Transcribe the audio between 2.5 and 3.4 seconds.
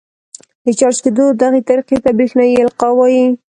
القاء وايي.